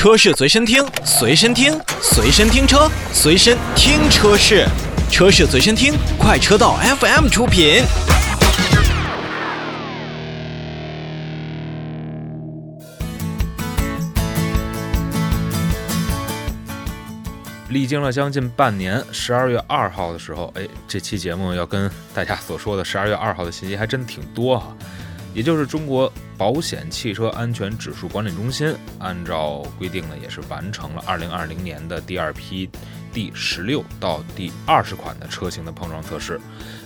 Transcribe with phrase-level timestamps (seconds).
[0.00, 4.66] 车市随身听，随身听，随身听车，随身听车市，
[5.10, 7.82] 车市随身听，快车道 FM 出品。
[17.68, 24.74] 历经了将近半年，十二月二号的时候，哎，这期节目要跟大家所说的十二月二号的信息还真挺多哈。
[25.34, 32.68] 也就是中国保险汽车安全指数管理中心按照规定呢，也是完成了二零二零年的第二批
[33.12, 36.40] 第十六到第二十款的车型的碰撞测试。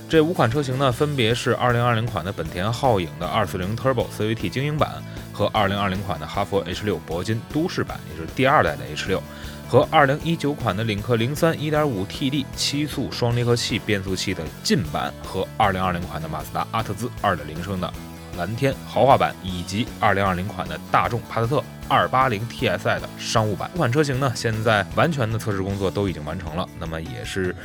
[0.07, 5.01] 这五款车型呢，分别是二零二零款的本田皓影的二四零 Turbo CVT 精英版
[5.33, 9.21] 和二零二零款的哈弗 H 六铂金都市版，也就是第二代的 H 六。
[9.67, 17.91] 和二零一九款的领克零三一点五 TD 七速双离合器变速器的劲版，和二零二零款的马自达阿特兹二点零升的
[18.37, 21.63] 蓝天豪华版，以及2020款的大众帕萨特。
[21.87, 23.69] 二八零 TSI 的商务版。
[23.73, 27.55] 这款车型呢，现在完全的测试工作都已经完成了，那么也是。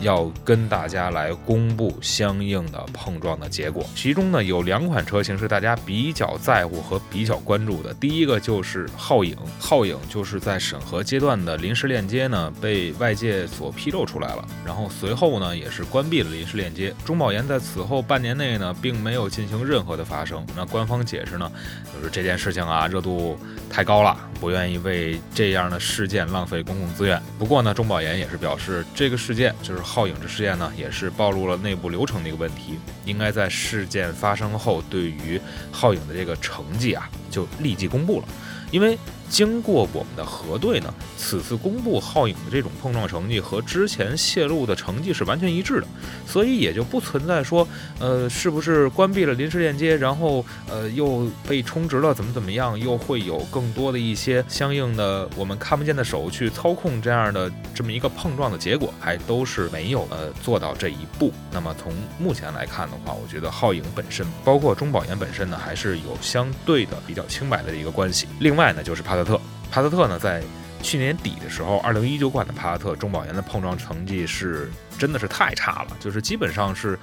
[0.00, 7.92] 要跟大家来公布相应的碰撞的结果，其中呢有两款车型是大家比较在乎和比较关注的。
[7.94, 16.94] 第一个就是皓影，皓影就是在审核阶段的临时链接呢被外界所披露出来了，然后随后呢也是关闭了临时链接。
[17.04, 20.46] 中保研在此后半年内呢并没有进行任何的发声。
[20.56, 21.50] 那官方解释呢
[21.94, 23.38] 就是这件事情啊热度
[23.70, 27.22] 太高了，不愿意为这样的事件浪费公共资源。
[27.38, 29.80] 不过呢中保研也是表示这个事件就是。
[29.80, 35.40] 皓影这事件呢，也是暴露了内部流程的一个问题，应该在事件发生后，对于
[35.72, 38.28] 皓影的这个成绩啊，就立即公布了，
[38.70, 38.98] 因为。
[39.30, 45.86] 经过我们的核对呢，此次公布皓影的这种碰撞成绩和之前泄露的成绩是完全一致的，
[46.26, 47.66] 所以也就不存在说，
[48.00, 61.32] 呃，是不是关闭了临时链接，然后呃又被充值了，怎么怎么样，又会有更多的一些相应的我们看不见的手去操控这样的这么一个碰撞的结果，还都是没有呃做到这一步。
[61.52, 68.26] 那么从目前来看的话，我觉得皓影本身，包括中保研本身呢，还是有相对的比较清白的一个关系。
[68.40, 69.19] 另外呢，就是怕。
[69.20, 70.42] 帕萨特，帕萨特呢，在
[70.82, 76.98] 去年底的时候，二零一九款的帕萨特中保研的碰撞成绩是真的是太差了，就是基本上是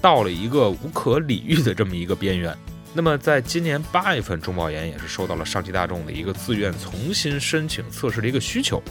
[0.00, 2.54] 到了一个无可理喻的这么一个边缘。
[2.94, 8.82] 那么在今年八月份，中保研也是收到了上汽大众的一个自愿重新申请测试的一个需求。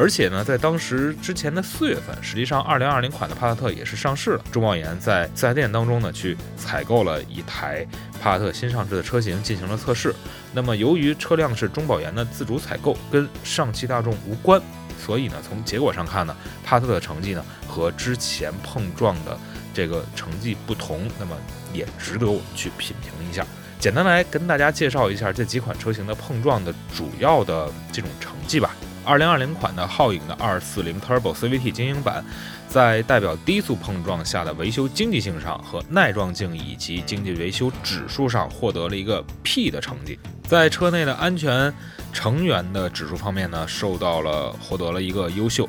[0.00, 4.44] 而且呢，在当时之前的四月份，实际上二零二零款的帕萨特也是上市了。
[4.52, 7.84] 中保研在四 S 店当中呢，去采购了一台
[8.22, 10.14] 帕萨特新上市的车型进行了测试。
[10.52, 14.62] 那么由于车辆是中保研的自主采购，跟上汽大众无关，
[15.04, 19.36] 所以呢，从结果上看呢，帕萨特的成绩呢和之前碰撞的
[19.74, 21.36] 这个成绩不同，那么
[21.72, 23.44] 也值得我们去品评一下。
[23.80, 28.76] 简单来跟大家介绍一下这几款车型的碰撞的主要的这种成绩吧。
[29.08, 32.22] 二零二零款的皓影的二四零 Turbo CVT 精英版，
[32.68, 41.72] 在代表低速碰撞下的维修经济性上和耐撞性以及经济维修指数上获得了一个 P 的成绩，在车内的安全
[42.12, 45.68] 成员的指数方面呢，受到了获得了一个优秀。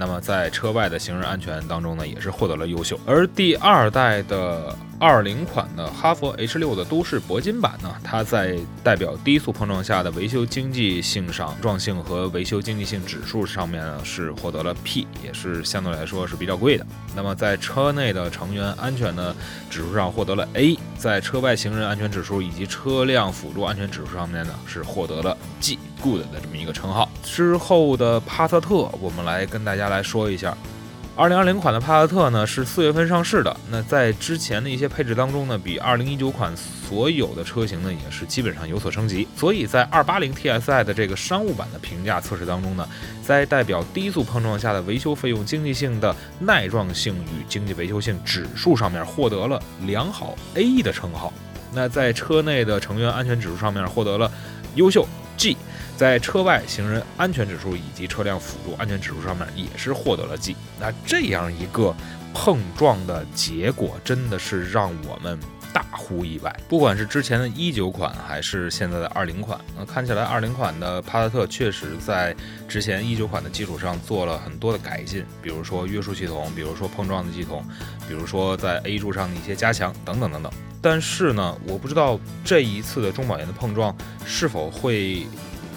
[0.00, 2.98] 那么在车外的行人安全当中呢，也是获得了优秀。
[3.04, 16.86] 而第二代的二零款的哈弗 H 六的都市铂金版呢，它在代表低速碰撞下的维修经济性上，撞性和维修经济性指数上面呢是获得了 P，也是相对来说是比较贵的。
[17.16, 19.34] 那么在车内的成员安全的
[19.68, 27.10] 指数上获得了 A，在车外行人安全指数以及车辆辅助安全指数上面呢是获得了 G Good 的这么一个称号。
[27.24, 30.56] 之后的帕萨特，我们来跟大家来说一下，
[31.18, 33.56] 二零二零款的帕萨特呢是四月份上市的。
[33.72, 39.26] 那在之前的一些配置当中呢，比二零一九款所有的车型呢也是基本上有所升级。
[39.36, 42.88] 所以在二八零 TSI 的这个商务版的评价测试当中呢，
[43.20, 51.32] 在代表低速碰撞下的维修费用经济性的耐撞性与经济维修性指数上面获得了良好 A 的称号。
[51.74, 54.30] 那在车内的成员安全指数上面获得了
[54.76, 55.04] 优秀
[55.36, 55.56] G。
[55.98, 60.54] 在车外行人安全指数以及车辆辅助安全指数上面也是获得了 G。
[60.78, 61.92] 那这样一个
[62.32, 65.36] 碰撞的结果，真的是让我们
[65.72, 66.56] 大呼意外。
[66.68, 72.32] 不管是之前的一九款，还是现在的二零款，那看起来二零款的帕萨特确实在
[72.68, 77.64] 之前一九款的基础上做了很多的改进，比如说约束系统，比如说碰撞的系统，
[78.06, 80.52] 比如说在 A 柱上的一些加强等等等等。
[80.80, 83.92] 但是呢，我不知道这一次的中保研的碰撞
[84.24, 85.26] 是否会。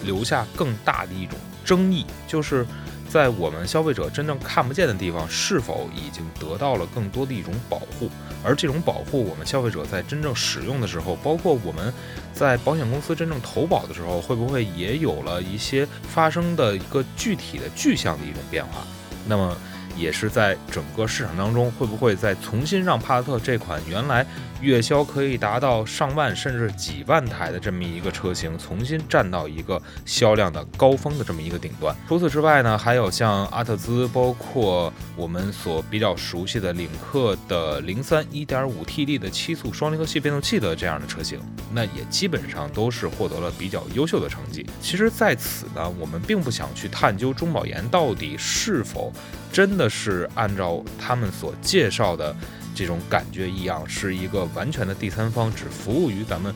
[0.03, 2.65] 留下更大的一种争议，就是
[3.07, 8.09] 在我们消费者真正看不见的地方，是否已经得到了更多的一种保护？
[8.44, 11.94] 而这种保护，我们消费者在真正使用的时候，包括我们
[12.33, 18.86] 在保险公司真正投保的时候，会不会也有了一些发生的一个具体的具象的一种变化？
[19.27, 19.57] 那么。
[19.98, 24.26] 也是在整个市场当中，会不会再重新让帕萨特这款原来
[24.62, 31.96] 月销可以达到上万甚至几万台的这么一个车型，重新站到一个销量的高峰的这么一个顶端？
[32.08, 41.40] 除此之外呢，还有像阿特兹，包括我们所比较熟悉的领克的零三一点五 T D 的七速双离合器变速器的这样的车型，
[41.74, 44.66] 那也基本上都是获得了比较优秀的成绩。
[44.82, 49.12] 其实，在此呢，我们并不想去探究中保研到底是否。
[49.52, 52.36] 真的的是按照他们所介绍的
[52.75, 56.54] 这种感觉一样，是一个完全的第三方，只服务于咱们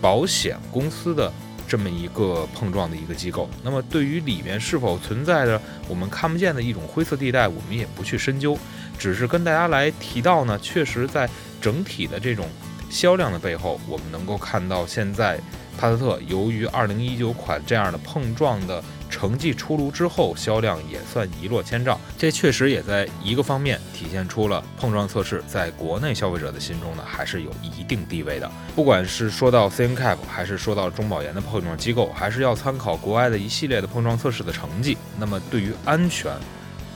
[0.00, 1.32] 保险公司的
[1.66, 3.50] 这么一个碰撞的一个机构。
[3.64, 8.56] 那么，对于里面是否存在着我们看不见的一种灰色地带，我们也不去深究，
[8.96, 10.56] 只是跟大家来提到呢。
[10.60, 11.28] 确实，在
[11.60, 12.48] 整体的这种
[12.88, 15.40] 销量的背后，我们能够看到现在
[15.76, 18.80] 帕萨特由于2019款这样的碰撞的。
[19.08, 28.50] 成绩出炉之后，销量也算一落千丈，这确实也在一个方面体现出了碰撞测试在国内消费者的心中呢，还是有一定地位的。
[28.76, 34.96] 不管是说到 CNCAP，还是说到中保研的碰撞机构，还是要参考国外的一系列的碰撞测试的成绩。
[35.18, 36.32] 那么对于安全，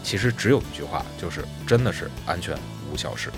[0.02, 2.56] 其实只有一句话，就是真的是安全
[2.92, 3.30] 无小事。